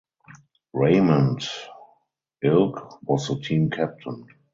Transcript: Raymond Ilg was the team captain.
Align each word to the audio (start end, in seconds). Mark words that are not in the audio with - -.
Raymond 0.73 1.47
Ilg 2.43 2.73
was 3.03 3.27
the 3.27 3.35
team 3.35 3.69
captain. 3.69 4.25